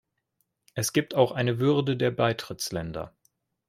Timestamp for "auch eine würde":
1.13-1.95